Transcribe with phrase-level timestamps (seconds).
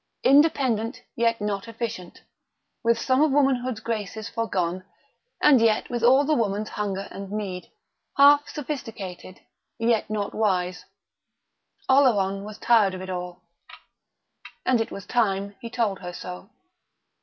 [0.23, 2.23] Independent, yet not efficient;
[2.83, 4.83] with some of womanhood's graces forgone,
[5.43, 7.69] and yet with all the woman's hunger and need;
[8.17, 9.41] half sophisticated,
[9.77, 10.85] yet not wise;
[11.87, 13.43] Oleron was tired of it all....
[14.65, 16.49] And it was time he told her so.